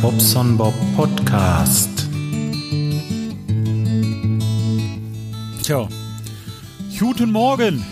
Bobson 0.00 0.56
Bob 0.56 0.74
Podcast. 0.96 1.90
Tja, 5.62 5.88
guten 6.98 7.30
Morgen. 7.30 7.84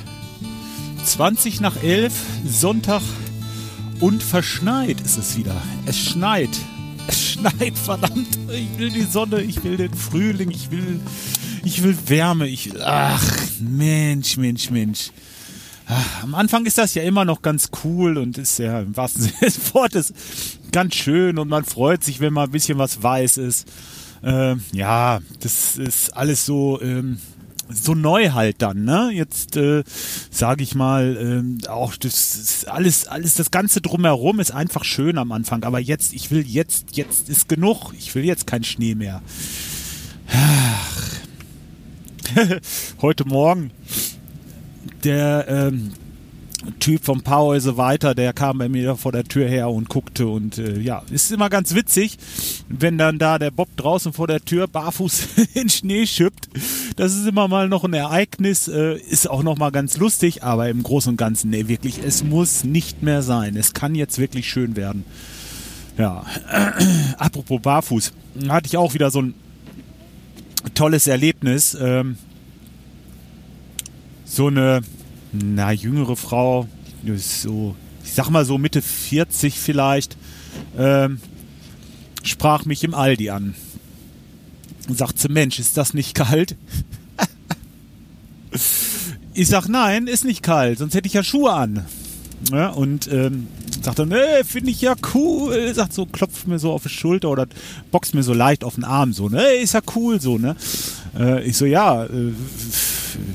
20 1.05 1.61
nach 1.61 1.83
11, 1.83 2.13
Sonntag 2.47 3.03
und 4.01 4.23
verschneit 4.23 5.01
ist 5.03 5.19
es 5.19 5.37
wieder. 5.37 5.55
Es 5.85 5.99
schneit. 5.99 6.51
Es 7.09 7.33
schneit, 7.33 7.77
verdammt. 7.77 8.39
Ich 8.51 8.79
will 8.79 8.91
die 8.91 9.03
Sonne, 9.03 9.43
ich 9.43 9.63
will 9.63 9.77
den 9.77 9.93
Frühling, 9.93 10.51
ich 10.51 10.71
will, 10.71 11.01
ich 11.65 11.83
will 11.83 11.97
Wärme. 12.07 12.49
Ich, 12.49 12.71
ach, 12.81 13.37
Mensch, 13.61 14.39
Mensch, 14.39 14.71
Mensch. 14.71 15.11
Am 16.23 16.35
Anfang 16.35 16.65
ist 16.65 16.79
das 16.79 16.95
ja 16.95 17.03
immer 17.03 17.25
noch 17.25 17.43
ganz 17.43 17.69
cool 17.85 18.17
und 18.17 18.39
ist 18.39 18.59
ja 18.59 18.81
im 18.81 18.97
wahrsten 18.97 19.23
Sinne 19.25 19.37
des 19.43 19.75
Wortes 19.75 20.15
ganz 20.73 20.95
schön 20.95 21.39
und 21.39 21.49
man 21.49 21.65
freut 21.65 22.03
sich, 22.03 22.21
wenn 22.21 22.33
mal 22.33 22.45
ein 22.45 22.51
bisschen 22.51 22.79
was 22.79 23.03
weiß 23.03 23.37
ist. 23.37 23.71
Ähm, 24.25 24.63
ja, 24.73 25.21
das 25.41 25.77
ist 25.77 26.17
alles 26.17 26.47
so, 26.47 26.81
ähm, 26.81 27.19
so 27.69 27.95
neu 27.95 28.31
halt 28.31 28.63
dann, 28.63 28.85
ne? 28.85 29.11
Jetzt 29.13 29.57
äh, 29.57 29.83
sage 30.31 30.63
ich 30.63 30.75
mal, 30.75 31.17
ähm, 31.19 31.59
auch 31.69 31.97
das 31.97 32.35
ist 32.35 32.69
alles, 32.69 33.07
alles 33.07 33.35
das 33.35 33.51
Ganze 33.51 33.81
drumherum 33.81 34.41
ist 34.41 34.51
einfach 34.51 34.85
schön 34.85 35.19
am 35.19 35.33
Anfang. 35.33 35.65
Aber 35.65 35.79
jetzt, 35.79 36.13
ich 36.13 36.31
will 36.31 36.47
jetzt, 36.47 36.97
jetzt 36.97 37.29
ist 37.29 37.49
genug. 37.49 37.93
Ich 37.99 38.15
will 38.15 38.25
jetzt 38.25 38.47
keinen 38.47 38.65
Schnee 38.65 38.95
mehr. 38.95 39.23
Heute 43.01 43.27
Morgen 43.27 43.71
der 45.05 45.47
ähm, 45.49 45.93
Typ 46.79 47.05
vom 47.05 47.23
Pauhäuse 47.23 47.77
weiter, 47.77 48.15
der 48.15 48.33
kam 48.33 48.59
bei 48.59 48.69
mir 48.69 48.97
vor 48.97 49.13
der 49.13 49.25
Tür 49.25 49.49
her 49.49 49.69
und 49.69 49.89
guckte 49.89 50.29
und 50.29 50.59
äh, 50.59 50.79
ja, 50.79 51.03
ist 51.11 51.33
immer 51.33 51.51
ganz 51.51 51.75
witzig, 51.75 52.19
wenn 52.69 52.99
dann 52.99 53.19
da 53.19 53.39
der 53.39 53.51
Bob 53.51 53.69
draußen 53.77 54.13
vor 54.13 54.27
der 54.27 54.45
Tür 54.45 54.69
barfuß 54.69 55.29
in 55.55 55.69
Schnee 55.69 56.07
schippt. 56.07 56.49
Das 56.97 57.15
ist 57.15 57.27
immer 57.27 57.49
mal 57.49 57.69
noch 57.69 57.85
ein 57.85 57.95
Ereignis, 57.95 58.69
äh, 58.69 58.97
ist 58.97 59.29
auch 59.29 59.43
noch 59.43 59.59
mal 59.59 59.71
ganz 59.71 59.97
lustig, 59.97 60.45
aber 60.45 60.69
im 60.69 60.83
Großen 60.83 61.11
und 61.11 61.17
Ganzen, 61.17 61.51
nee, 61.51 61.69
wirklich, 61.69 61.99
es 61.99 62.23
muss 62.23 62.65
nicht 62.65 63.03
mehr 63.03 63.23
sein. 63.23 63.57
Es 63.57 63.75
kann 63.75 63.95
jetzt 63.95 64.19
wirklich 64.19 64.49
schön 64.49 64.77
werden. 64.77 65.05
Ja, 65.99 66.25
apropos 67.19 67.61
barfuß, 67.61 68.13
hatte 68.49 68.67
ich 68.67 68.77
auch 68.77 68.95
wieder 68.95 69.11
so 69.11 69.23
ein 69.23 69.35
tolles 70.75 71.07
Erlebnis. 71.07 71.77
Ähm, 71.81 72.17
so 74.25 74.47
eine, 74.47 74.81
na, 75.33 75.73
jüngere 75.73 76.17
Frau, 76.17 76.69
so, 77.17 77.75
ich 78.05 78.13
sag 78.13 78.31
mal 78.31 78.45
so 78.45 78.59
Mitte 78.59 78.83
40 78.83 79.59
vielleicht, 79.59 80.17
ähm, 80.79 81.21
sprach 82.23 82.65
mich 82.65 82.85
im 82.85 82.95
Aldi 82.95 83.31
an. 83.31 83.55
Und 84.89 84.99
sagte, 84.99 85.31
Mensch, 85.31 85.59
ist 85.59 85.77
das 85.77 85.95
nicht 85.95 86.15
kalt? 86.15 86.57
ich 89.35 89.49
sag, 89.49 89.69
nein, 89.69 90.07
ist 90.07 90.25
nicht 90.25 90.43
kalt, 90.43 90.79
sonst 90.79 90.95
hätte 90.95 91.07
ich 91.07 91.15
ja 91.15 91.23
Schuhe 91.23 91.53
an. 91.53 91.87
Ja, 92.51 92.71
und 92.71 93.11
ähm, 93.13 93.47
sagt 93.83 94.01
dann, 94.01 94.09
nee, 94.09 94.43
finde 94.45 94.71
ich 94.71 94.81
ja 94.81 94.95
cool. 95.15 95.73
Sagt 95.75 95.93
so, 95.93 96.07
klopft 96.07 96.49
mir 96.49 96.59
so 96.59 96.73
auf 96.73 96.83
die 96.83 96.89
Schulter 96.89 97.31
oder 97.31 97.47
boxt 97.91 98.15
mir 98.15 98.25
so 98.25 98.35
leicht 98.35 98.65
auf 98.65 98.75
den 98.75 98.85
Arm, 98.85 99.13
so, 99.13 99.29
ne, 99.29 99.55
ist 99.55 99.75
ja 99.75 99.81
cool, 99.95 100.21
so, 100.21 100.39
ne. 100.39 100.57
Äh, 101.17 101.45
ich 101.45 101.57
so, 101.57 101.65
ja, 101.65 102.05
äh, 102.05 102.33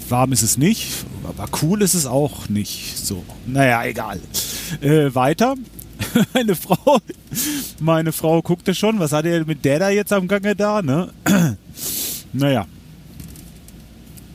warm 0.09 0.31
ist 0.31 0.43
es 0.43 0.57
nicht, 0.57 0.87
aber 1.23 1.47
cool 1.61 1.81
ist 1.81 1.93
es 1.93 2.05
auch 2.05 2.49
nicht. 2.49 2.97
So, 2.97 3.23
naja, 3.45 3.83
egal. 3.85 4.19
Äh, 4.81 5.13
weiter. 5.13 5.55
meine 6.33 6.55
Frau, 6.55 6.99
meine 7.79 8.11
Frau 8.11 8.41
guckte 8.41 8.75
schon, 8.75 8.99
was 8.99 9.11
hat 9.11 9.25
er 9.25 9.45
mit 9.45 9.65
der 9.65 9.79
da 9.79 9.89
jetzt 9.89 10.13
am 10.13 10.27
Gange 10.27 10.55
da, 10.55 10.81
ne? 10.81 11.09
naja. 12.33 12.65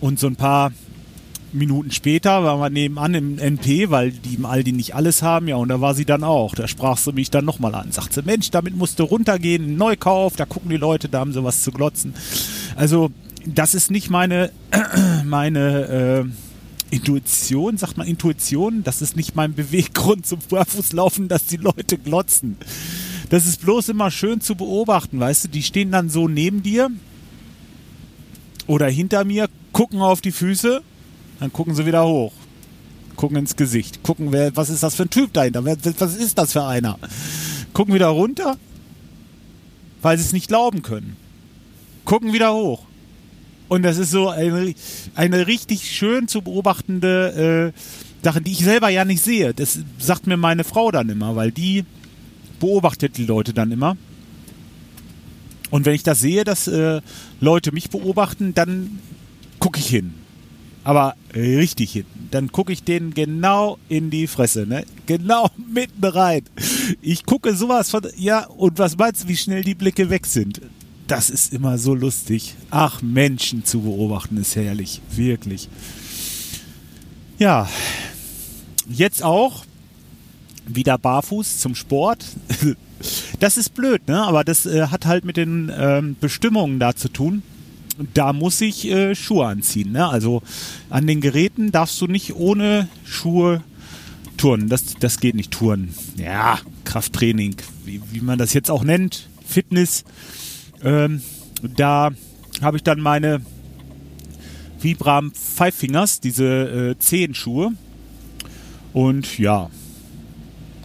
Und 0.00 0.19
so 0.19 0.27
ein 0.27 0.37
paar 0.37 0.72
Minuten 1.53 1.91
später 1.91 2.43
waren 2.44 2.61
wir 2.61 2.71
nebenan 2.71 3.15
im 3.15 3.38
NP, 3.38 3.91
weil 3.91 4.11
die 4.11 4.34
im 4.34 4.47
Aldi 4.47 4.72
nicht 4.72 4.94
alles 4.94 5.22
haben, 5.22 5.49
ja, 5.49 5.56
und 5.56 5.69
da 5.69 5.81
war 5.81 5.94
sie 5.94 6.05
dann 6.05 6.25
auch. 6.25 6.55
Da 6.55 6.67
sprach 6.67 6.97
sie 6.97 7.12
mich 7.12 7.31
dann 7.31 7.44
nochmal 7.44 7.75
an. 7.75 7.93
Sagt 7.93 8.15
sie, 8.15 8.22
Mensch, 8.22 8.50
damit 8.50 8.75
musst 8.75 8.99
du 8.99 9.05
runtergehen, 9.05 9.77
Neukauf, 9.77 10.37
da 10.37 10.47
gucken 10.47 10.71
die 10.71 10.77
Leute, 10.77 11.09
da 11.09 11.21
haben 11.21 11.33
sie 11.33 11.44
was 11.44 11.62
zu 11.62 11.71
glotzen. 11.71 12.15
Also, 12.75 13.11
das 13.47 13.75
ist 13.75 13.91
nicht 13.91 14.09
meine, 14.09 14.50
meine 15.32 16.28
äh, 16.91 16.94
Intuition, 16.94 17.78
sagt 17.78 17.97
man 17.97 18.06
Intuition, 18.06 18.84
das 18.84 19.00
ist 19.00 19.16
nicht 19.16 19.34
mein 19.34 19.54
Beweggrund 19.54 20.26
zum 20.26 20.41
Barfußlaufen, 20.50 21.26
dass 21.26 21.47
die 21.47 21.56
Leute 21.56 21.97
glotzen. 21.97 22.59
Das 23.31 23.47
ist 23.47 23.62
bloß 23.62 23.88
immer 23.88 24.10
schön 24.10 24.43
zu 24.43 24.56
beobachten, 24.56 25.19
weißt 25.19 25.44
du, 25.44 25.48
die 25.48 25.62
stehen 25.62 25.91
dann 25.91 26.10
so 26.10 26.28
neben 26.28 26.62
dir 26.62 26.91
oder 28.66 28.88
hinter 28.88 29.25
mir, 29.25 29.48
gucken 29.72 30.03
auf 30.03 30.20
die 30.20 30.32
Füße, 30.32 30.82
dann 31.41 31.50
gucken 31.50 31.75
sie 31.75 31.87
wieder 31.87 32.06
hoch, 32.06 32.34
gucken 33.16 33.38
ins 33.38 33.56
Gesicht, 33.56 34.03
gucken, 34.03 34.32
wer, 34.32 34.54
was 34.54 34.69
ist 34.69 34.82
das 34.82 34.97
für 34.97 35.04
ein 35.04 35.10
Typ 35.10 35.32
dahinter, 35.32 35.64
wer, 35.64 35.78
was 35.82 36.14
ist 36.14 36.37
das 36.37 36.53
für 36.53 36.64
einer, 36.64 36.99
gucken 37.72 37.94
wieder 37.94 38.09
runter, 38.09 38.59
weil 40.03 40.19
sie 40.19 40.25
es 40.25 40.34
nicht 40.34 40.49
glauben 40.49 40.82
können, 40.82 41.16
gucken 42.04 42.34
wieder 42.34 42.53
hoch 42.53 42.84
und 43.72 43.84
das 43.84 43.97
ist 43.97 44.10
so 44.10 44.28
eine, 44.28 44.75
eine 45.15 45.47
richtig 45.47 45.91
schön 45.91 46.28
zu 46.28 46.43
beobachtende 46.43 47.72
äh, 47.75 48.22
Sache, 48.22 48.43
die 48.43 48.53
ich 48.53 48.59
selber 48.59 48.91
ja 48.91 49.06
nicht 49.06 49.25
sehe. 49.25 49.55
Das 49.55 49.78
sagt 49.99 50.27
mir 50.27 50.37
meine 50.37 50.62
Frau 50.62 50.91
dann 50.91 51.09
immer, 51.09 51.37
weil 51.37 51.53
die 51.53 51.87
beobachtet 52.61 53.16
die 53.16 53.25
Leute 53.25 53.55
dann 53.55 53.72
immer. 53.72 53.97
Und 55.71 55.87
wenn 55.87 55.94
ich 55.94 56.03
das 56.03 56.21
sehe, 56.21 56.44
dass 56.44 56.69
äh, 56.69 57.00
Leute 57.41 57.72
mich 57.72 57.88
beobachten, 57.88 58.53
dann 58.53 58.99
gucke 59.59 59.81
ich 59.81 59.87
hin. 59.87 60.12
Aber 60.84 61.16
richtig 61.34 61.93
hin. 61.93 62.05
Dann 62.31 62.53
gucke 62.53 62.75
ich 62.75 62.84
denen 62.84 63.15
genau 63.15 63.78
in 63.88 64.11
die 64.11 64.27
Fresse, 64.27 64.66
ne? 64.66 64.84
Genau 65.06 65.49
mitten 65.72 66.05
rein. 66.05 66.43
Ich 67.00 67.25
gucke 67.25 67.56
sowas 67.56 67.88
von, 67.88 68.06
ja, 68.19 68.44
und 68.49 68.78
was 68.78 68.99
meinst 68.99 69.25
du, 69.25 69.28
wie 69.28 69.37
schnell 69.38 69.65
die 69.65 69.75
Blicke 69.75 70.11
weg 70.11 70.27
sind? 70.27 70.61
Das 71.12 71.28
ist 71.28 71.53
immer 71.53 71.77
so 71.77 71.95
lustig. 71.95 72.55
Ach, 72.71 73.03
Menschen 73.03 73.67
zu 73.67 73.83
beobachten 73.83 74.39
ist 74.39 74.56
herrlich. 74.56 75.03
Wirklich. 75.15 75.69
Ja, 77.39 77.69
jetzt 78.89 79.23
auch 79.23 79.67
wieder 80.67 80.97
barfuß 80.97 81.59
zum 81.59 81.75
Sport. 81.75 82.25
Das 83.41 83.56
ist 83.56 83.75
blöd, 83.75 84.06
ne? 84.06 84.23
Aber 84.23 84.45
das 84.45 84.65
äh, 84.65 84.87
hat 84.87 85.06
halt 85.06 85.25
mit 85.25 85.37
den 85.37 85.73
ähm, 85.77 86.15
Bestimmungen 86.21 86.78
da 86.78 86.95
zu 86.95 87.09
tun. 87.09 87.43
Da 88.15 88.33
muss 88.33 88.61
ich 88.61 88.87
äh, 88.87 89.17
Schuhe 89.17 89.44
anziehen, 89.44 89.91
ne? 89.91 90.06
Also 90.06 90.41
an 90.89 91.09
den 91.09 91.21
Geräten 91.21 91.73
darfst 91.73 92.00
du 92.00 92.06
nicht 92.06 92.37
ohne 92.37 92.89
Schuhe 93.05 93.65
turnen. 94.37 94.69
Das, 94.69 94.94
das 95.00 95.19
geht 95.19 95.34
nicht 95.34 95.50
turnen. 95.50 95.93
Ja, 96.17 96.61
Krafttraining, 96.84 97.56
wie, 97.84 98.00
wie 98.12 98.21
man 98.21 98.39
das 98.39 98.55
jetzt 98.55 98.71
auch 98.71 98.84
nennt, 98.84 99.29
Fitness. 99.44 100.05
Ähm, 100.84 101.22
da 101.76 102.10
habe 102.60 102.76
ich 102.76 102.82
dann 102.82 103.00
meine 103.00 103.41
Vibram 104.81 105.32
Five 105.32 105.75
Fingers, 105.75 106.20
diese 106.20 106.44
äh, 106.91 106.98
Zehenschuhe. 106.98 107.72
Und 108.93 109.38
ja, 109.38 109.70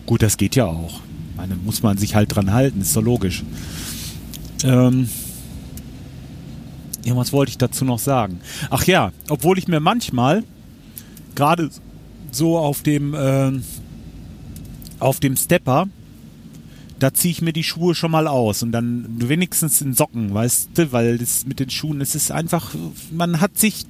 gut, 0.05 0.21
das 0.21 0.37
geht 0.37 0.55
ja 0.55 0.65
auch. 0.65 1.01
Meine 1.35 1.55
muss 1.55 1.83
man 1.83 1.97
sich 1.97 2.15
halt 2.15 2.35
dran 2.35 2.53
halten, 2.53 2.81
ist 2.81 2.95
doch 2.95 3.01
logisch. 3.01 3.43
Ähm, 4.63 5.09
irgendwas 7.03 7.33
wollte 7.33 7.51
ich 7.51 7.57
dazu 7.57 7.85
noch 7.85 7.99
sagen. 7.99 8.39
Ach 8.69 8.83
ja, 8.85 9.11
obwohl 9.29 9.57
ich 9.57 9.67
mir 9.67 9.79
manchmal 9.79 10.43
gerade 11.35 11.69
so 12.31 12.57
auf 12.57 12.81
dem 12.81 13.13
äh, 13.13 13.51
auf 14.99 15.19
dem 15.19 15.35
Stepper 15.35 15.87
da 16.99 17.13
ziehe 17.13 17.31
ich 17.31 17.41
mir 17.41 17.53
die 17.53 17.63
Schuhe 17.63 17.93
schon 17.95 18.11
mal 18.11 18.27
aus 18.27 18.63
und 18.63 18.71
dann 18.71 19.05
wenigstens 19.29 19.81
in 19.81 19.93
Socken, 19.93 20.33
weißt 20.33 20.69
du, 20.73 20.91
weil 20.91 21.17
das 21.17 21.45
mit 21.45 21.59
den 21.59 21.69
Schuhen, 21.69 22.01
es 22.01 22.15
ist 22.15 22.31
einfach, 22.31 22.73
man 23.11 23.39
hat 23.39 23.57
sich, 23.57 23.85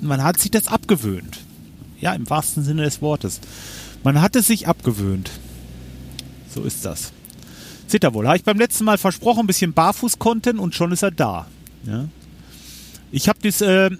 man 0.00 0.22
hat 0.22 0.38
sich 0.38 0.50
das 0.50 0.66
abgewöhnt. 0.66 1.40
Ja, 2.00 2.14
im 2.14 2.28
wahrsten 2.28 2.64
Sinne 2.64 2.82
des 2.82 3.02
Wortes. 3.02 3.40
Man 4.02 4.20
hat 4.20 4.36
es 4.36 4.46
sich 4.46 4.68
abgewöhnt. 4.68 5.30
So 6.54 6.62
ist 6.62 6.84
das. 6.84 7.12
Seht 7.86 8.04
ihr 8.04 8.14
wohl, 8.14 8.26
habe 8.26 8.36
ich 8.36 8.44
beim 8.44 8.58
letzten 8.58 8.84
Mal 8.84 8.98
versprochen, 8.98 9.40
ein 9.40 9.46
bisschen 9.46 9.72
Barfuß-Content 9.72 10.58
und 10.58 10.74
schon 10.74 10.92
ist 10.92 11.02
er 11.02 11.10
da. 11.10 11.46
Ja? 11.84 12.08
Ich 13.10 13.28
habe 13.28 13.38
das, 13.42 13.60
äh, 13.60 13.90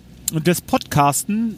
das 0.44 0.60
Podcasten 0.60 1.56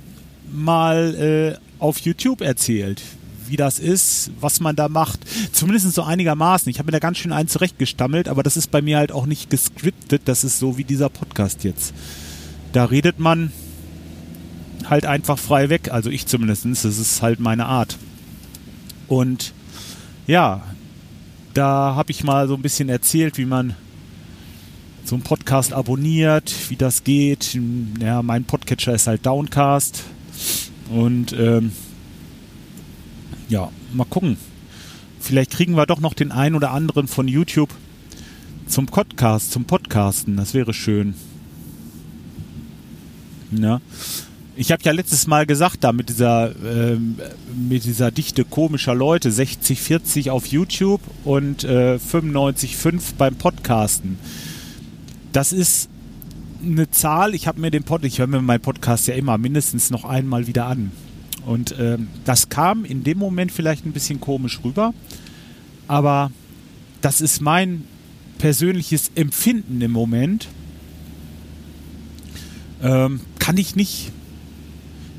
mal 0.50 1.14
äh, 1.14 1.82
auf 1.82 1.98
YouTube 1.98 2.40
erzählt 2.40 3.02
wie 3.48 3.56
das 3.56 3.78
ist, 3.78 4.30
was 4.40 4.60
man 4.60 4.76
da 4.76 4.88
macht. 4.88 5.20
Zumindest 5.52 5.92
so 5.92 6.02
einigermaßen. 6.02 6.70
Ich 6.70 6.78
habe 6.78 6.86
mir 6.86 6.92
da 6.92 6.98
ganz 6.98 7.18
schön 7.18 7.32
einen 7.32 7.48
zurechtgestammelt, 7.48 8.28
aber 8.28 8.42
das 8.42 8.56
ist 8.56 8.70
bei 8.70 8.82
mir 8.82 8.98
halt 8.98 9.12
auch 9.12 9.26
nicht 9.26 9.50
gescriptet. 9.50 10.22
Das 10.26 10.44
ist 10.44 10.58
so 10.58 10.78
wie 10.78 10.84
dieser 10.84 11.08
Podcast 11.08 11.64
jetzt. 11.64 11.94
Da 12.72 12.84
redet 12.84 13.18
man 13.18 13.52
halt 14.88 15.06
einfach 15.06 15.38
frei 15.38 15.68
weg. 15.68 15.90
Also 15.92 16.10
ich 16.10 16.26
zumindest. 16.26 16.64
Das 16.64 16.84
ist 16.84 17.22
halt 17.22 17.40
meine 17.40 17.66
Art. 17.66 17.98
Und 19.08 19.52
ja, 20.26 20.62
Da 21.54 21.94
habe 21.94 22.10
ich 22.10 22.24
mal 22.24 22.48
so 22.48 22.54
ein 22.54 22.62
bisschen 22.62 22.88
erzählt, 22.88 23.36
wie 23.36 23.44
man 23.44 23.74
so 25.04 25.14
einen 25.14 25.22
Podcast 25.22 25.74
abonniert, 25.74 26.54
wie 26.70 26.76
das 26.76 27.04
geht. 27.04 27.58
Ja, 28.00 28.22
mein 28.22 28.44
Podcatcher 28.44 28.94
ist 28.94 29.06
halt 29.06 29.26
Downcast. 29.26 30.04
Und 30.88 31.34
ähm, 31.34 31.72
ja, 33.52 33.70
mal 33.92 34.06
gucken. 34.06 34.38
Vielleicht 35.20 35.50
kriegen 35.50 35.76
wir 35.76 35.84
doch 35.84 36.00
noch 36.00 36.14
den 36.14 36.32
einen 36.32 36.56
oder 36.56 36.70
anderen 36.70 37.06
von 37.06 37.28
YouTube 37.28 37.68
zum 38.66 38.86
Podcast, 38.86 39.52
zum 39.52 39.66
Podcasten. 39.66 40.38
Das 40.38 40.54
wäre 40.54 40.72
schön. 40.72 41.14
Ja. 43.50 43.82
Ich 44.56 44.72
habe 44.72 44.82
ja 44.84 44.92
letztes 44.92 45.26
Mal 45.26 45.44
gesagt, 45.44 45.84
da 45.84 45.92
mit 45.92 46.08
dieser, 46.08 46.54
ähm, 46.64 47.16
mit 47.68 47.84
dieser 47.84 48.10
Dichte 48.10 48.46
komischer 48.46 48.94
Leute, 48.94 49.30
60, 49.30 49.80
40 49.80 50.30
auf 50.30 50.46
YouTube 50.46 51.02
und 51.24 51.62
äh, 51.64 51.98
95, 51.98 52.76
5 52.76 53.14
beim 53.14 53.34
Podcasten. 53.34 54.18
Das 55.32 55.52
ist 55.52 55.90
eine 56.64 56.90
Zahl, 56.90 57.34
ich 57.34 57.46
habe 57.46 57.60
mir 57.60 57.70
den 57.70 57.82
Pod, 57.82 58.04
ich 58.04 58.18
höre 58.18 58.26
mir 58.26 58.40
meinen 58.40 58.60
Podcast 58.60 59.08
ja 59.08 59.14
immer 59.14 59.36
mindestens 59.36 59.90
noch 59.90 60.04
einmal 60.06 60.46
wieder 60.46 60.66
an. 60.66 60.90
Und 61.46 61.74
ähm, 61.78 62.08
das 62.24 62.48
kam 62.48 62.84
in 62.84 63.04
dem 63.04 63.18
Moment 63.18 63.52
vielleicht 63.52 63.84
ein 63.84 63.92
bisschen 63.92 64.20
komisch 64.20 64.60
rüber, 64.64 64.94
aber 65.88 66.30
das 67.00 67.20
ist 67.20 67.40
mein 67.40 67.84
persönliches 68.38 69.10
Empfinden 69.14 69.80
im 69.80 69.92
Moment. 69.92 70.48
Ähm, 72.82 73.20
kann 73.38 73.56
ich 73.56 73.76
nicht 73.76 74.12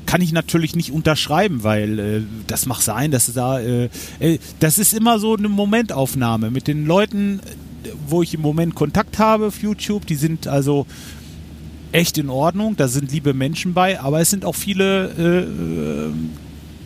kann 0.06 0.20
ich 0.20 0.32
natürlich 0.32 0.76
nicht 0.76 0.92
unterschreiben, 0.92 1.64
weil 1.64 1.98
äh, 1.98 2.22
das 2.46 2.66
mag 2.66 2.80
sein, 2.82 3.10
dass 3.10 3.32
da 3.32 3.58
äh, 3.58 3.88
äh, 4.20 4.38
das 4.60 4.78
ist 4.78 4.92
immer 4.92 5.18
so 5.18 5.34
eine 5.34 5.48
Momentaufnahme 5.48 6.50
mit 6.50 6.68
den 6.68 6.86
Leuten, 6.86 7.40
wo 8.06 8.22
ich 8.22 8.34
im 8.34 8.40
Moment 8.40 8.74
Kontakt 8.74 9.18
habe 9.18 9.46
auf 9.46 9.62
YouTube. 9.62 10.06
Die 10.06 10.14
sind 10.14 10.46
also 10.46 10.86
echt 11.94 12.18
in 12.18 12.28
Ordnung, 12.28 12.76
da 12.76 12.88
sind 12.88 13.12
liebe 13.12 13.34
Menschen 13.34 13.72
bei, 13.72 14.00
aber 14.00 14.20
es 14.20 14.28
sind 14.28 14.44
auch 14.44 14.56
viele 14.56 15.10
äh, 15.16 16.08
äh, 16.08 16.12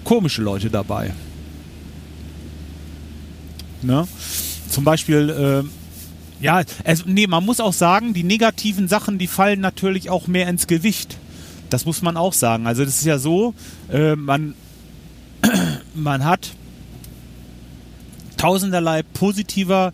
komische 0.05 0.43
Leute 0.43 0.69
dabei. 0.69 1.15
Ne? 3.81 4.07
Zum 4.69 4.85
Beispiel 4.85 5.65
äh, 5.65 5.69
ja, 6.41 6.63
also, 6.85 7.05
nee, 7.07 7.27
man 7.27 7.45
muss 7.45 7.59
auch 7.59 7.73
sagen, 7.73 8.15
die 8.15 8.23
negativen 8.23 8.87
Sachen, 8.87 9.19
die 9.19 9.27
fallen 9.27 9.61
natürlich 9.61 10.09
auch 10.11 10.27
mehr 10.29 10.49
ins 10.49 10.67
Gewicht. 10.67 11.17
Das 11.71 11.85
muss 11.85 12.01
man 12.03 12.17
auch 12.17 12.33
sagen. 12.33 12.67
Also 12.67 12.85
das 12.85 12.99
ist 12.99 13.05
ja 13.05 13.19
so, 13.19 13.55
äh, 13.91 14.15
man, 14.15 14.55
man 15.95 16.25
hat 16.25 16.53
tausenderlei 18.37 19.03
positiver 19.03 19.93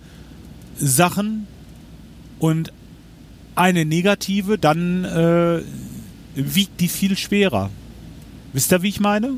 Sachen 0.77 1.47
und 2.39 2.73
eine 3.55 3.85
negative, 3.85 4.59
dann 4.59 5.05
äh, 5.05 5.63
wiegt 6.35 6.81
die 6.81 6.89
viel 6.89 7.17
schwerer. 7.17 7.71
Wisst 8.53 8.73
ihr, 8.73 8.83
wie 8.83 8.89
ich 8.89 9.01
meine? 9.01 9.35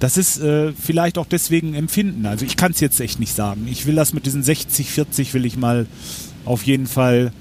Das 0.00 0.16
ist 0.16 0.38
äh, 0.38 0.72
vielleicht 0.72 1.18
auch 1.18 1.26
deswegen 1.26 1.74
Empfinden. 1.74 2.26
Also 2.26 2.44
ich 2.44 2.56
kann 2.56 2.72
es 2.72 2.80
jetzt 2.80 3.00
echt 3.00 3.18
nicht 3.18 3.34
sagen. 3.34 3.66
Ich 3.68 3.86
will 3.86 3.96
das 3.96 4.12
mit 4.12 4.26
diesen 4.26 4.42
60, 4.42 4.90
40 4.90 5.34
will 5.34 5.44
ich 5.44 5.56
mal 5.56 5.86
auf 6.44 6.62
jeden 6.64 6.86
Fall 6.86 7.32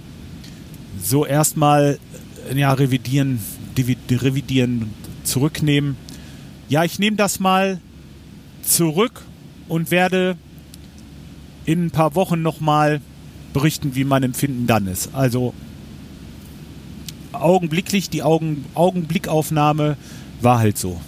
so 1.01 1.25
erstmal 1.25 1.99
ja, 2.55 2.73
revidieren, 2.73 3.39
revidieren, 3.77 4.89
zurücknehmen. 5.23 5.97
Ja, 6.69 6.83
ich 6.83 6.99
nehme 6.99 7.15
das 7.15 7.39
mal 7.39 7.79
zurück 8.63 9.21
und 9.67 9.91
werde 9.91 10.35
in 11.65 11.85
ein 11.85 11.91
paar 11.91 12.15
Wochen 12.15 12.41
nochmal 12.41 13.01
berichten, 13.53 13.95
wie 13.95 14.03
mein 14.03 14.23
Empfinden 14.23 14.67
dann 14.67 14.87
ist. 14.87 15.13
Also 15.13 15.53
augenblicklich, 17.33 18.09
die 18.09 18.23
Augen, 18.23 18.65
Augenblickaufnahme 18.73 19.97
war 20.41 20.59
halt 20.59 20.77
so. 20.77 20.99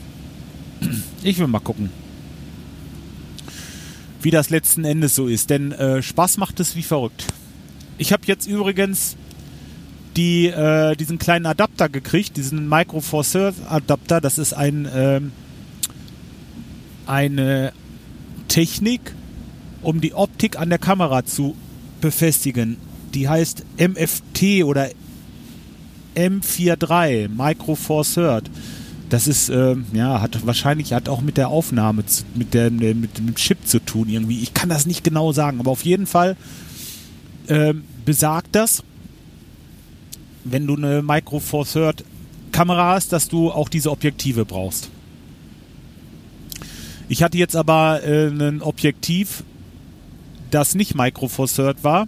Ich 1.24 1.38
will 1.38 1.47
mal 1.47 1.59
gucken, 1.59 1.89
wie 4.21 4.31
das 4.31 4.50
letzten 4.50 4.86
Endes 4.86 5.15
so 5.15 5.27
ist. 5.27 5.50
Denn 5.50 5.71
äh, 5.71 6.01
Spaß 6.01 6.38
macht 6.38 6.59
es 6.59 6.75
wie 6.75 6.83
verrückt. 6.83 7.25
Ich 7.97 8.13
habe 8.13 8.24
jetzt 8.25 8.47
übrigens 8.47 9.18
die, 10.15 10.47
äh, 10.47 10.95
diesen 10.95 11.19
kleinen 11.19 11.45
Adapter 11.45 11.89
gekriegt, 11.89 12.38
diesen 12.38 12.69
Micro 12.69 13.01
Four 13.01 13.24
Thirds 13.24 13.57
Adapter. 13.68 14.21
Das 14.21 14.38
ist 14.38 14.53
ein, 14.53 14.88
ähm, 14.94 15.31
eine 17.06 17.74
Technik, 18.47 19.13
um 19.81 20.01
die 20.01 20.13
Optik 20.13 20.59
an 20.59 20.69
der 20.69 20.80
Kamera 20.80 21.25
zu 21.25 21.56
befestigen. 22.01 22.78
Die 23.13 23.28
heißt 23.28 23.63
MFT 23.78 24.63
oder 24.63 24.90
M43, 26.16 27.30
Micro 27.30 27.75
Four 27.75 28.04
Third. 28.04 28.50
Das 29.10 29.28
ist, 29.28 29.50
äh, 29.50 29.75
ja, 29.94 30.22
hat 30.22 30.46
wahrscheinlich 30.46 30.94
hat 30.94 31.10
auch 31.10 31.22
mit 31.22 31.38
der 31.38 31.50
Aufnahme, 31.50 32.06
zu, 32.06 32.24
mit, 32.36 32.54
der, 32.54 32.69
mit 32.69 33.18
dem 33.18 33.34
Chip 33.36 33.66
zu 33.66 33.80
tun 33.80 34.07
irgendwie. 34.07 34.40
Ich 34.42 34.54
kann 34.54 34.69
das 34.69 34.86
nicht 34.86 35.04
genau 35.04 35.31
sagen, 35.31 35.60
aber 35.60 35.72
auf 35.72 35.84
jeden 35.84 36.06
Fall 36.06 36.38
äh, 37.48 37.74
besagt 38.06 38.50
das, 38.56 38.84
wenn 40.44 40.68
du 40.68 40.75
eine 40.75 41.02
Micro 41.02 41.40
Four 41.40 41.66
Third 41.66 42.04
Kamera 42.52 42.94
hast, 42.94 43.12
dass 43.13 43.28
du 43.28 43.52
auch 43.52 43.69
diese 43.69 43.92
Objektive 43.92 44.45
brauchst. 44.45 44.90
Ich 47.07 47.24
hatte 47.24 47.38
jetzt 47.38 47.56
aber 47.56 48.04
äh, 48.04 48.28
ein 48.28 48.62
Objektiv, 48.62 49.44
das 50.51 50.75
nicht 50.75 50.96
Micro 50.96 51.28
Four 51.28 51.48
war, 51.81 52.07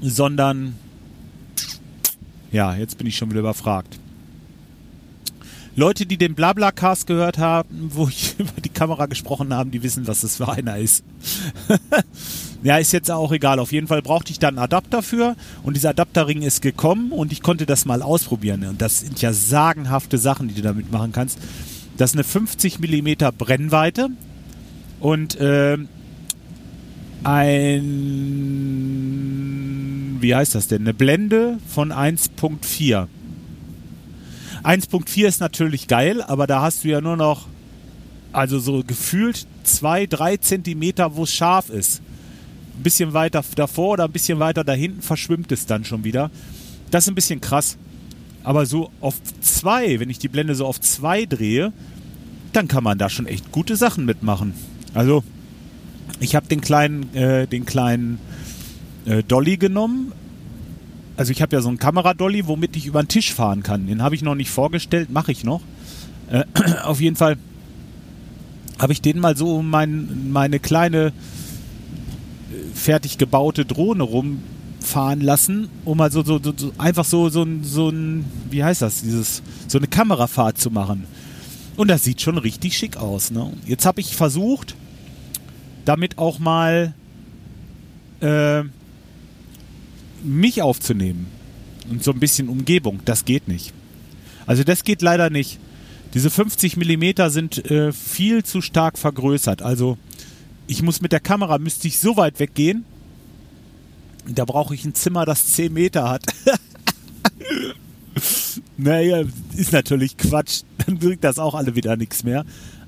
sondern 0.00 0.74
ja, 2.52 2.74
jetzt 2.74 2.98
bin 2.98 3.06
ich 3.06 3.16
schon 3.16 3.30
wieder 3.30 3.40
überfragt. 3.40 3.98
Leute, 5.76 6.06
die 6.06 6.16
den 6.16 6.36
Blabla-Cast 6.36 7.08
gehört 7.08 7.38
haben, 7.38 7.90
wo 7.92 8.06
ich 8.06 8.34
über 8.38 8.60
die 8.64 8.68
Kamera 8.68 9.06
gesprochen 9.06 9.52
habe, 9.52 9.70
die 9.70 9.82
wissen, 9.82 10.06
was 10.06 10.20
das 10.20 10.36
für 10.36 10.48
einer 10.48 10.78
ist. 10.78 11.04
ja, 12.62 12.78
ist 12.78 12.92
jetzt 12.92 13.10
auch 13.10 13.32
egal. 13.32 13.58
Auf 13.58 13.72
jeden 13.72 13.88
Fall 13.88 14.02
brauchte 14.02 14.30
ich 14.30 14.38
da 14.38 14.48
einen 14.48 14.58
Adapter 14.58 15.02
für 15.02 15.34
und 15.64 15.74
dieser 15.74 15.90
Adapterring 15.90 16.42
ist 16.42 16.62
gekommen 16.62 17.10
und 17.10 17.32
ich 17.32 17.42
konnte 17.42 17.66
das 17.66 17.86
mal 17.86 18.02
ausprobieren. 18.02 18.64
Und 18.66 18.80
das 18.80 19.00
sind 19.00 19.20
ja 19.20 19.32
sagenhafte 19.32 20.18
Sachen, 20.18 20.46
die 20.46 20.54
du 20.54 20.62
damit 20.62 20.92
machen 20.92 21.10
kannst. 21.10 21.38
Das 21.96 22.10
ist 22.10 22.16
eine 22.16 22.24
50 22.24 22.78
mm 22.78 23.36
Brennweite 23.36 24.10
und 25.00 25.34
äh, 25.40 25.76
ein, 27.24 27.82
wie 30.20 30.34
heißt 30.34 30.54
das 30.54 30.68
denn? 30.68 30.82
Eine 30.82 30.94
Blende 30.94 31.58
von 31.66 31.92
1.4. 31.92 33.08
1.4 34.62 35.26
ist 35.26 35.40
natürlich 35.40 35.88
geil, 35.88 36.22
aber 36.22 36.46
da 36.46 36.62
hast 36.62 36.84
du 36.84 36.88
ja 36.88 37.00
nur 37.00 37.16
noch, 37.16 37.46
also 38.32 38.58
so 38.58 38.82
gefühlt 38.86 39.46
zwei, 39.62 40.06
drei 40.06 40.36
Zentimeter, 40.36 41.16
wo 41.16 41.24
es 41.24 41.34
scharf 41.34 41.70
ist. 41.70 42.00
Ein 42.78 42.82
bisschen 42.82 43.12
weiter 43.12 43.44
davor 43.56 43.92
oder 43.92 44.04
ein 44.04 44.12
bisschen 44.12 44.38
weiter 44.38 44.64
dahinten 44.64 45.02
verschwimmt 45.02 45.52
es 45.52 45.66
dann 45.66 45.84
schon 45.84 46.04
wieder. 46.04 46.30
Das 46.90 47.04
ist 47.04 47.08
ein 47.08 47.14
bisschen 47.14 47.40
krass. 47.40 47.76
Aber 48.42 48.66
so 48.66 48.90
auf 49.00 49.14
zwei, 49.40 50.00
wenn 50.00 50.10
ich 50.10 50.18
die 50.18 50.28
Blende 50.28 50.54
so 50.54 50.66
auf 50.66 50.80
zwei 50.80 51.24
drehe, 51.24 51.72
dann 52.52 52.68
kann 52.68 52.84
man 52.84 52.98
da 52.98 53.08
schon 53.08 53.26
echt 53.26 53.52
gute 53.52 53.76
Sachen 53.76 54.04
mitmachen. 54.04 54.54
Also, 54.92 55.24
ich 56.20 56.34
habe 56.34 56.46
den 56.46 56.60
kleinen, 56.60 57.14
äh, 57.14 57.46
den 57.46 57.64
kleinen 57.64 58.18
äh, 59.06 59.22
Dolly 59.22 59.56
genommen, 59.56 60.12
also 61.16 61.30
ich 61.30 61.42
habe 61.42 61.54
ja 61.54 61.62
so 61.62 61.68
einen 61.68 61.78
Kameradolly, 61.78 62.46
womit 62.46 62.76
ich 62.76 62.86
über 62.86 63.02
den 63.02 63.08
Tisch 63.08 63.32
fahren 63.32 63.62
kann. 63.62 63.86
Den 63.86 64.02
habe 64.02 64.14
ich 64.14 64.22
noch 64.22 64.34
nicht 64.34 64.50
vorgestellt, 64.50 65.10
mache 65.10 65.32
ich 65.32 65.44
noch. 65.44 65.60
Äh, 66.30 66.44
auf 66.82 67.00
jeden 67.00 67.16
Fall 67.16 67.36
habe 68.78 68.92
ich 68.92 69.00
den 69.00 69.20
mal 69.20 69.36
so 69.36 69.56
um 69.56 69.70
mein, 69.70 70.32
meine 70.32 70.58
kleine 70.58 71.06
äh, 71.06 71.12
fertig 72.74 73.18
gebaute 73.18 73.64
Drohne 73.64 74.02
rumfahren 74.02 75.20
lassen, 75.20 75.68
um 75.84 75.98
mal 75.98 76.10
so, 76.10 76.24
so, 76.24 76.40
so, 76.42 76.52
so 76.56 76.72
einfach 76.78 77.04
so, 77.04 77.28
so, 77.28 77.46
so 77.62 77.90
ein, 77.90 78.24
wie 78.50 78.64
heißt 78.64 78.82
das, 78.82 79.02
dieses, 79.02 79.42
so 79.68 79.78
eine 79.78 79.86
Kamerafahrt 79.86 80.58
zu 80.58 80.70
machen. 80.70 81.04
Und 81.76 81.88
das 81.88 82.04
sieht 82.04 82.20
schon 82.20 82.38
richtig 82.38 82.76
schick 82.76 82.96
aus. 82.96 83.30
Ne? 83.30 83.52
Jetzt 83.66 83.86
habe 83.86 84.00
ich 84.00 84.16
versucht, 84.16 84.74
damit 85.84 86.18
auch 86.18 86.38
mal 86.38 86.94
äh, 88.20 88.62
mich 90.22 90.62
aufzunehmen 90.62 91.26
und 91.90 92.02
so 92.02 92.12
ein 92.12 92.20
bisschen 92.20 92.48
Umgebung, 92.48 93.00
das 93.04 93.24
geht 93.24 93.48
nicht. 93.48 93.72
Also 94.46 94.64
das 94.64 94.84
geht 94.84 95.02
leider 95.02 95.30
nicht. 95.30 95.58
Diese 96.14 96.30
50 96.30 96.76
mm 96.76 97.28
sind 97.28 97.70
äh, 97.70 97.92
viel 97.92 98.44
zu 98.44 98.60
stark 98.60 98.98
vergrößert. 98.98 99.62
Also 99.62 99.98
ich 100.66 100.82
muss 100.82 101.00
mit 101.00 101.12
der 101.12 101.20
Kamera, 101.20 101.58
müsste 101.58 101.88
ich 101.88 101.98
so 101.98 102.16
weit 102.16 102.38
weggehen. 102.38 102.84
Da 104.26 104.44
brauche 104.44 104.74
ich 104.74 104.84
ein 104.84 104.94
Zimmer, 104.94 105.26
das 105.26 105.54
10 105.54 105.72
Meter 105.72 106.08
hat. 106.08 106.22
naja, 108.76 109.24
ist 109.56 109.72
natürlich 109.72 110.16
Quatsch. 110.16 110.62
Dann 110.86 110.98
bringt 110.98 111.24
das 111.24 111.38
auch 111.38 111.54
alle 111.54 111.74
wieder 111.74 111.96
nichts 111.96 112.24
mehr. 112.24 112.44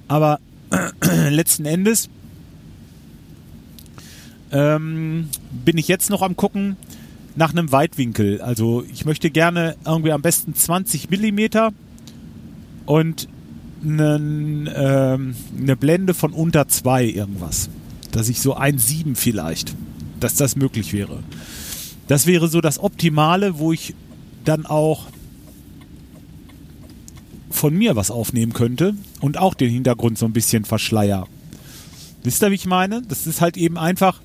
Aber 0.08 0.40
letzten 1.28 1.66
Endes 1.66 2.08
ähm, 4.52 5.28
bin 5.64 5.78
ich 5.78 5.88
jetzt 5.88 6.10
noch 6.10 6.22
am 6.22 6.36
gucken 6.36 6.76
nach 7.34 7.52
einem 7.52 7.70
Weitwinkel. 7.72 8.40
Also 8.40 8.84
ich 8.92 9.04
möchte 9.04 9.30
gerne 9.30 9.76
irgendwie 9.84 10.12
am 10.12 10.22
besten 10.22 10.54
20 10.54 11.10
Millimeter 11.10 11.72
und 12.86 13.28
einen, 13.84 14.68
ähm, 14.74 15.36
eine 15.56 15.76
Blende 15.76 16.14
von 16.14 16.32
unter 16.32 16.68
2 16.68 17.04
irgendwas. 17.04 17.68
Dass 18.10 18.28
ich 18.28 18.40
so 18.40 18.56
1,7 18.56 19.16
vielleicht, 19.16 19.74
dass 20.20 20.36
das 20.36 20.56
möglich 20.56 20.92
wäre. 20.92 21.18
Das 22.08 22.26
wäre 22.26 22.48
so 22.48 22.60
das 22.60 22.78
Optimale, 22.78 23.58
wo 23.58 23.72
ich 23.72 23.94
dann 24.44 24.64
auch 24.64 25.06
von 27.50 27.74
mir 27.74 27.96
was 27.96 28.10
aufnehmen 28.10 28.52
könnte 28.52 28.94
und 29.20 29.38
auch 29.38 29.54
den 29.54 29.70
Hintergrund 29.70 30.18
so 30.18 30.26
ein 30.26 30.32
bisschen 30.32 30.64
verschleier. 30.64 31.26
Wisst 32.22 32.42
ihr, 32.42 32.50
wie 32.50 32.56
ich 32.56 32.66
meine? 32.66 33.02
Das 33.02 33.26
ist 33.26 33.40
halt 33.40 33.56
eben 33.56 33.78
einfach, 33.78 34.20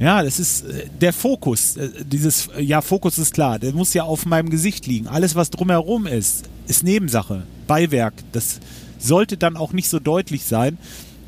ja, 0.00 0.22
das 0.22 0.40
ist 0.40 0.64
äh, 0.64 0.86
der 1.00 1.12
Fokus. 1.12 1.76
Äh, 1.76 1.90
dieses, 2.04 2.48
ja, 2.58 2.80
Fokus 2.80 3.18
ist 3.18 3.34
klar, 3.34 3.58
der 3.58 3.72
muss 3.74 3.94
ja 3.94 4.04
auf 4.04 4.24
meinem 4.24 4.48
Gesicht 4.48 4.86
liegen. 4.86 5.06
Alles, 5.06 5.36
was 5.36 5.50
drumherum 5.50 6.06
ist, 6.06 6.48
ist 6.66 6.82
Nebensache, 6.82 7.44
Beiwerk. 7.66 8.14
Das 8.32 8.60
sollte 8.98 9.36
dann 9.36 9.56
auch 9.56 9.72
nicht 9.72 9.88
so 9.88 9.98
deutlich 9.98 10.44
sein, 10.44 10.78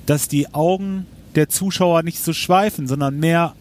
dass 0.06 0.26
die 0.26 0.52
Augen 0.54 1.06
der 1.34 1.48
Zuschauer 1.48 2.02
nicht 2.02 2.18
so 2.18 2.32
schweifen, 2.32 2.88
sondern 2.88 3.20
mehr 3.20 3.54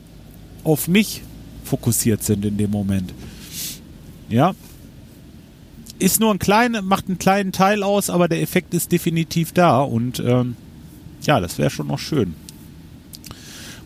auf 0.64 0.88
mich 0.88 1.22
fokussiert 1.66 2.24
sind 2.24 2.46
in 2.46 2.58
dem 2.58 2.72
Moment. 2.72 3.14
Ja, 4.30 4.54
ist 6.00 6.20
nur 6.20 6.34
ein 6.34 6.40
kleiner, 6.40 6.82
macht 6.82 7.08
einen 7.08 7.20
kleinen 7.20 7.52
Teil 7.52 7.84
aus, 7.84 8.10
aber 8.10 8.28
der 8.28 8.42
Effekt 8.42 8.74
ist 8.74 8.92
definitiv 8.92 9.52
da 9.52 9.82
und 9.82 10.20
ähm, 10.20 10.56
ja, 11.22 11.40
das 11.40 11.58
wäre 11.58 11.70
schon 11.70 11.88
noch 11.88 12.00
schön. 12.00 12.34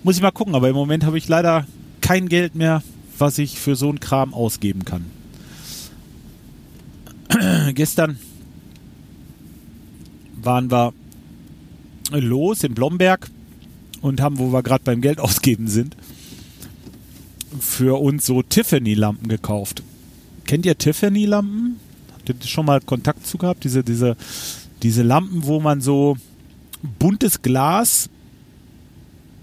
Muss 0.05 0.17
ich 0.17 0.21
mal 0.21 0.29
gucken, 0.29 0.53
aber 0.53 0.69
im 0.69 0.75
Moment 0.75 1.03
habe 1.03 1.17
ich 1.17 1.27
leider 1.27 1.65
kein 1.99 2.29
Geld 2.29 2.53
mehr, 2.53 2.83
was 3.17 3.39
ich 3.39 3.59
für 3.59 3.75
so 3.75 3.89
einen 3.89 3.99
Kram 3.99 4.35
ausgeben 4.35 4.85
kann. 4.85 5.03
Gestern 7.73 8.19
waren 10.43 10.69
wir 10.69 10.93
los 12.11 12.63
in 12.63 12.75
Blomberg 12.75 13.31
und 14.01 14.21
haben, 14.21 14.37
wo 14.37 14.53
wir 14.53 14.61
gerade 14.61 14.83
beim 14.83 15.01
Geld 15.01 15.19
ausgeben 15.19 15.67
sind, 15.67 15.97
für 17.59 17.99
uns 17.99 18.27
so 18.27 18.43
Tiffany-Lampen 18.43 19.27
gekauft. 19.27 19.81
Kennt 20.45 20.67
ihr 20.67 20.77
Tiffany-Lampen? 20.77 21.79
Habt 22.13 22.29
ihr 22.29 22.35
schon 22.47 22.67
mal 22.67 22.79
Kontakt 22.79 23.25
zu 23.25 23.39
gehabt? 23.39 23.63
Diese, 23.63 23.83
diese, 23.83 24.17
diese 24.83 25.01
Lampen, 25.01 25.47
wo 25.47 25.59
man 25.59 25.81
so 25.81 26.15
buntes 26.99 27.41
Glas 27.41 28.11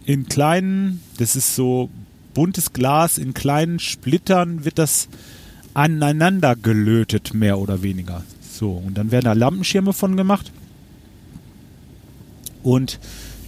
in 0.04 0.26
kleinen, 0.26 1.00
das 1.18 1.37
ist 1.37 1.54
so 1.54 1.90
buntes 2.35 2.73
Glas 2.73 3.18
in 3.18 3.35
kleinen 3.35 3.78
Splittern 3.78 4.64
wird 4.64 4.78
das 4.78 5.09
aneinander 5.75 6.56
gelötet, 6.56 7.35
mehr 7.35 7.59
oder 7.59 7.82
weniger. 7.82 8.23
So, 8.40 8.73
und 8.73 8.94
dann 8.97 9.11
werden 9.11 9.25
da 9.25 9.32
Lampenschirme 9.32 9.92
von 9.92 10.16
gemacht. 10.16 10.52
Und 12.62 12.99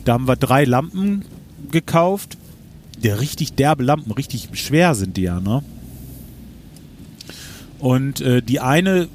da 0.04 0.14
haben 0.14 0.28
wir 0.28 0.36
drei 0.36 0.64
Lampen 0.64 1.24
gekauft. 1.70 2.36
Der 3.02 3.20
richtig 3.20 3.54
derbe 3.54 3.82
Lampen, 3.82 4.12
richtig 4.12 4.48
schwer 4.54 4.94
sind 4.94 5.16
die 5.16 5.22
ja, 5.22 5.40
ne? 5.40 5.62
Und 7.78 8.20
äh, 8.20 8.40
die 8.40 8.60
eine 8.60 9.08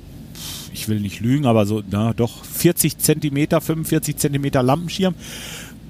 ich 0.80 0.88
will 0.88 1.00
nicht 1.00 1.20
lügen, 1.20 1.46
aber 1.46 1.66
so, 1.66 1.84
na 1.90 2.14
doch, 2.14 2.44
40 2.46 2.98
Zentimeter, 2.98 3.62
45 3.62 4.18
Zentimeter 4.18 4.64
Lampenschirm. 4.64 5.14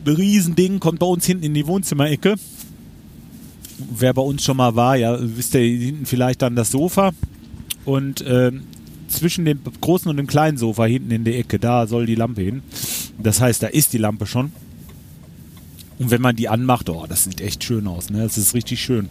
Riesending, 0.06 0.80
kommt 0.80 1.00
bei 1.00 1.06
uns 1.06 1.26
hinten 1.26 1.46
in 1.46 1.54
die 1.54 1.68
Wohnzimmerecke. 1.68 2.36
Wer 3.92 4.14
bei 4.14 4.22
uns 4.22 4.44
schon 4.44 4.58
mal 4.58 4.76
war, 4.76 4.96
ja, 4.96 5.18
wisst 5.20 5.56
ihr, 5.56 5.62
hinten 5.62 6.06
vielleicht 6.06 6.42
dann 6.42 6.56
das 6.56 6.72
Sofa. 6.72 7.12
Und 7.86 8.22
äh, 8.22 8.52
zwischen 9.08 9.46
dem 9.46 9.60
großen 9.82 10.10
und 10.10 10.18
dem 10.18 10.28
kleinen 10.28 10.58
Sofa 10.58 10.86
hinten 10.86 11.12
in 11.12 11.24
der 11.24 11.38
Ecke, 11.38 11.60
da 11.60 11.88
soll 11.88 12.06
die 12.06 12.16
Lampe 12.16 12.42
hin. 12.42 12.62
Das 13.18 13.42
heißt, 13.42 13.64
da 13.64 13.68
ist 13.68 13.94
die 13.94 13.98
Lampe 13.98 14.26
schon. 14.26 14.52
Und 15.98 16.12
wenn 16.12 16.22
man 16.22 16.36
die 16.36 16.50
anmacht, 16.50 16.90
oh, 16.90 17.06
das 17.08 17.26
sieht 17.26 17.42
echt 17.42 17.64
schön 17.64 17.88
aus, 17.88 18.10
ne? 18.10 18.24
Das 18.24 18.38
ist 18.38 18.54
richtig 18.54 18.82
schön. 18.82 19.10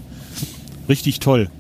Richtig 0.89 1.21
toll. 1.21 1.51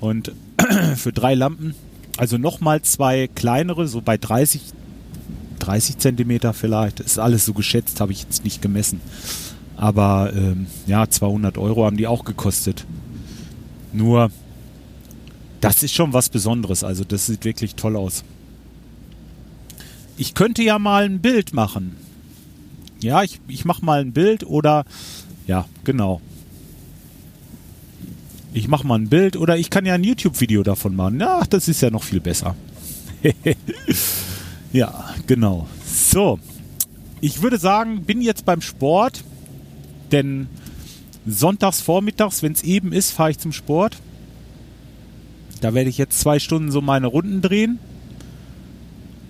Und 0.00 0.32
für 0.96 1.12
drei 1.12 1.34
Lampen 1.34 1.74
also 2.16 2.38
nochmal 2.38 2.82
zwei 2.82 3.28
kleinere, 3.34 3.88
so 3.88 4.00
bei 4.00 4.16
30, 4.16 4.62
30 5.64 5.98
Zentimeter 5.98 6.52
vielleicht. 6.52 7.00
Ist 7.00 7.18
alles 7.18 7.44
so 7.44 7.52
geschätzt, 7.52 8.00
habe 8.00 8.12
ich 8.12 8.22
jetzt 8.22 8.44
nicht 8.44 8.62
gemessen. 8.62 9.00
Aber 9.76 10.32
ähm, 10.34 10.66
ja, 10.86 11.08
200 11.08 11.58
Euro 11.58 11.84
haben 11.84 11.96
die 11.96 12.06
auch 12.06 12.24
gekostet. 12.24 12.86
Nur, 13.92 14.30
das 15.60 15.82
ist 15.82 15.94
schon 15.94 16.12
was 16.12 16.28
Besonderes. 16.28 16.84
Also 16.84 17.04
das 17.04 17.26
sieht 17.26 17.44
wirklich 17.44 17.74
toll 17.74 17.96
aus. 17.96 18.24
Ich 20.16 20.34
könnte 20.34 20.62
ja 20.62 20.78
mal 20.78 21.04
ein 21.04 21.20
Bild 21.20 21.54
machen. 21.54 21.96
Ja, 23.00 23.22
ich, 23.22 23.40
ich 23.48 23.64
mache 23.64 23.84
mal 23.84 24.00
ein 24.00 24.12
Bild 24.12 24.44
oder 24.44 24.84
ja, 25.46 25.66
genau 25.82 26.20
ich 28.54 28.68
mache 28.68 28.86
mal 28.86 28.98
ein 28.98 29.08
Bild 29.08 29.36
oder 29.36 29.58
ich 29.58 29.68
kann 29.68 29.84
ja 29.84 29.94
ein 29.94 30.04
YouTube-Video 30.04 30.62
davon 30.62 30.94
machen. 30.94 31.20
Ja, 31.20 31.42
das 31.50 31.68
ist 31.68 31.82
ja 31.82 31.90
noch 31.90 32.04
viel 32.04 32.20
besser. 32.20 32.54
ja, 34.74 35.14
genau. 35.26 35.68
So, 35.86 36.38
ich 37.20 37.40
würde 37.42 37.58
sagen, 37.58 38.02
bin 38.02 38.20
jetzt 38.20 38.44
beim 38.44 38.60
Sport, 38.60 39.22
denn 40.12 40.48
sonntags 41.26 41.80
vormittags, 41.80 42.42
wenn 42.42 42.52
es 42.52 42.62
eben 42.62 42.92
ist, 42.92 43.12
fahre 43.12 43.30
ich 43.30 43.38
zum 43.38 43.52
Sport. 43.52 43.96
Da 45.60 45.72
werde 45.74 45.88
ich 45.88 45.96
jetzt 45.96 46.20
zwei 46.20 46.38
Stunden 46.38 46.70
so 46.70 46.80
meine 46.80 47.06
Runden 47.06 47.40
drehen. 47.40 47.78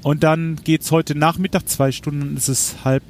Und 0.02 0.22
dann 0.22 0.56
geht 0.64 0.80
es 0.80 0.90
heute 0.90 1.14
Nachmittag, 1.14 1.68
zwei 1.68 1.92
Stunden 1.92 2.36
ist 2.36 2.48
es 2.48 2.76
halb 2.84 3.02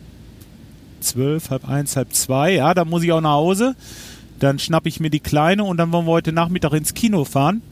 zwölf, 1.01 1.51
halb 1.51 1.69
eins, 1.69 1.97
halb 1.97 2.13
zwei. 2.13 2.55
Ja, 2.55 2.75
da 2.75 2.85
muss 2.85 3.05
ich 3.05 3.13
auch 3.13 3.21
nach 3.21 3.35
Hause. 3.35 3.77
Dann 4.41 4.59
schnappe 4.59 4.89
ich 4.89 5.01
mir 5.01 5.11
die 5.11 5.21
Kleine 5.21 5.65
und 5.65 5.77
dann 5.77 5.93
wollen 5.93 6.07
wir 6.07 6.13
heute 6.13 6.33
Nachmittag 6.33 6.73
ins 6.73 6.95
Kino 6.95 7.25
fahren. 7.25 7.63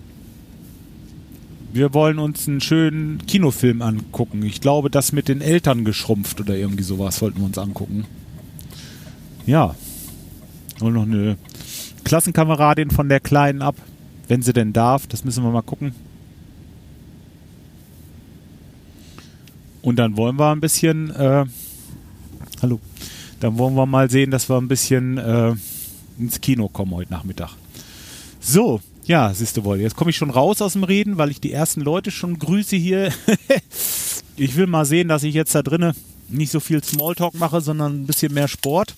Wir 1.72 1.94
wollen 1.94 2.18
uns 2.18 2.46
einen 2.46 2.60
schönen 2.60 3.26
Kinofilm 3.26 3.80
angucken. 3.80 4.42
Ich 4.42 4.60
glaube, 4.60 4.90
das 4.90 5.12
mit 5.12 5.28
den 5.28 5.40
Eltern 5.40 5.86
geschrumpft 5.86 6.38
oder 6.38 6.54
irgendwie 6.54 6.82
sowas 6.82 7.22
wollten 7.22 7.38
wir 7.38 7.46
uns 7.46 7.56
angucken. 7.56 8.04
Ja. 9.46 9.74
Und 10.80 10.92
noch 10.92 11.04
eine 11.04 11.38
Klassenkameradin 12.04 12.90
von 12.90 13.08
der 13.08 13.20
Kleinen 13.20 13.62
ab, 13.62 13.76
wenn 14.28 14.42
sie 14.42 14.52
denn 14.52 14.74
darf. 14.74 15.06
Das 15.06 15.24
müssen 15.24 15.42
wir 15.44 15.50
mal 15.50 15.62
gucken. 15.62 15.94
Und 19.80 19.96
dann 19.96 20.16
wollen 20.18 20.38
wir 20.38 20.52
ein 20.52 20.60
bisschen, 20.60 21.10
äh, 21.10 21.46
hallo, 22.60 22.80
dann 23.40 23.56
wollen 23.56 23.74
wir 23.74 23.86
mal 23.86 24.10
sehen, 24.10 24.30
dass 24.30 24.48
wir 24.50 24.58
ein 24.58 24.68
bisschen 24.68 25.16
äh, 25.16 25.54
ins 26.18 26.40
Kino 26.42 26.68
kommen 26.68 26.92
heute 26.92 27.12
Nachmittag. 27.12 27.50
So, 28.40 28.80
ja, 29.04 29.32
siehst 29.34 29.56
du 29.56 29.64
wohl. 29.64 29.80
Jetzt 29.80 29.96
komme 29.96 30.10
ich 30.10 30.16
schon 30.16 30.30
raus 30.30 30.62
aus 30.62 30.74
dem 30.74 30.84
Reden, 30.84 31.18
weil 31.18 31.30
ich 31.30 31.40
die 31.40 31.52
ersten 31.52 31.80
Leute 31.80 32.10
schon 32.10 32.38
grüße 32.38 32.76
hier. 32.76 33.12
ich 34.36 34.56
will 34.56 34.66
mal 34.66 34.84
sehen, 34.84 35.08
dass 35.08 35.24
ich 35.24 35.34
jetzt 35.34 35.54
da 35.54 35.62
drinnen 35.62 35.94
nicht 36.28 36.52
so 36.52 36.60
viel 36.60 36.82
Smalltalk 36.82 37.34
mache, 37.34 37.60
sondern 37.60 38.02
ein 38.02 38.06
bisschen 38.06 38.32
mehr 38.32 38.48
Sport. 38.48 38.94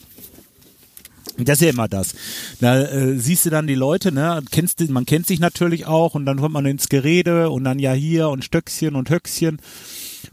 Das 1.36 1.58
ist 1.58 1.62
ja 1.62 1.70
immer 1.70 1.88
das. 1.88 2.14
Da 2.60 2.80
äh, 2.82 3.18
siehst 3.18 3.46
du 3.46 3.50
dann 3.50 3.66
die 3.66 3.74
Leute, 3.74 4.12
ne? 4.12 4.40
Kennst, 4.52 4.88
man 4.88 5.04
kennt 5.04 5.26
sich 5.26 5.40
natürlich 5.40 5.86
auch 5.86 6.14
und 6.14 6.26
dann 6.26 6.38
kommt 6.38 6.54
man 6.54 6.66
ins 6.66 6.88
Gerede 6.88 7.50
und 7.50 7.64
dann 7.64 7.80
ja 7.80 7.92
hier 7.92 8.28
und 8.28 8.44
Stöckchen 8.44 8.94
und 8.94 9.10
Höckchen 9.10 9.58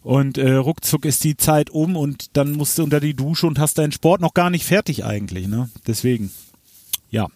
und 0.04 0.38
äh, 0.38 0.54
ruckzuck 0.54 1.06
ist 1.06 1.24
die 1.24 1.38
Zeit 1.38 1.72
um 1.72 1.96
und 1.96 2.38
dann 2.38 2.52
musst 2.52 2.78
du 2.78 2.84
unter 2.84 3.00
die 3.00 3.16
Dusche 3.16 3.48
und 3.48 3.58
hast 3.58 3.80
deinen 3.80 3.92
Sport 3.92 4.22
noch 4.22 4.36
gar 4.36 4.52
nicht 4.52 4.66
fertig 4.66 5.04
eigentlich, 5.04 5.48
ne? 5.48 5.70
Deswegen 5.88 6.32
ja. 7.10 7.28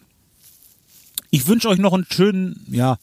Ich 1.30 1.46
wünsche 1.46 1.68
euch 1.68 1.78
noch 1.78 1.92
einen 1.92 2.06
schönen, 2.10 2.64
ja, 2.70 2.98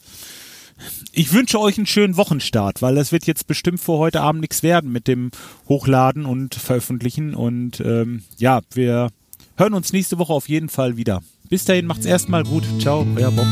ich 1.12 1.32
wünsche 1.32 1.60
euch 1.60 1.76
einen 1.78 1.86
schönen 1.86 2.16
Wochenstart, 2.16 2.82
weil 2.82 2.94
das 2.96 3.12
wird 3.12 3.26
jetzt 3.26 3.46
bestimmt 3.46 3.80
vor 3.80 3.98
heute 3.98 4.20
Abend 4.20 4.40
nichts 4.40 4.62
werden 4.62 4.90
mit 4.90 5.06
dem 5.06 5.30
Hochladen 5.68 6.26
und 6.26 6.54
Veröffentlichen. 6.54 7.34
Und 7.34 7.80
ähm, 7.80 8.24
ja, 8.38 8.60
wir 8.72 9.10
hören 9.56 9.74
uns 9.74 9.92
nächste 9.92 10.18
Woche 10.18 10.32
auf 10.32 10.48
jeden 10.48 10.68
Fall 10.68 10.96
wieder. 10.96 11.22
Bis 11.48 11.64
dahin, 11.64 11.86
macht's 11.86 12.06
erstmal 12.06 12.42
gut. 12.42 12.64
Ciao, 12.80 13.06
euer 13.16 13.30
Bob. 13.30 13.46